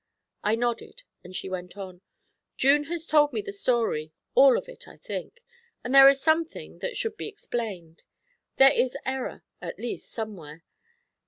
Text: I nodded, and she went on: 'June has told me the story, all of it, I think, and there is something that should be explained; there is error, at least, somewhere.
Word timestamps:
I 0.43 0.55
nodded, 0.55 1.03
and 1.23 1.35
she 1.35 1.47
went 1.47 1.77
on: 1.77 2.01
'June 2.57 2.85
has 2.85 3.05
told 3.05 3.33
me 3.33 3.41
the 3.41 3.51
story, 3.53 4.11
all 4.33 4.57
of 4.57 4.67
it, 4.67 4.87
I 4.87 4.97
think, 4.97 5.43
and 5.83 5.93
there 5.93 6.09
is 6.09 6.19
something 6.19 6.79
that 6.79 6.97
should 6.97 7.17
be 7.17 7.27
explained; 7.27 8.01
there 8.55 8.73
is 8.73 8.97
error, 9.05 9.43
at 9.61 9.77
least, 9.77 10.09
somewhere. 10.09 10.63